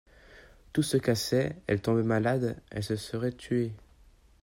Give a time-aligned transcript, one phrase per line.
[0.73, 3.71] Tout se cassait, elle tombait malade, elle se serait tuée.